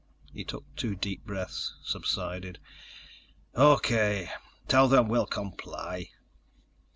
[0.33, 2.57] He took two deep breaths, subsided.
[3.53, 4.29] "O.K.
[4.67, 6.09] Tell them we'll comply."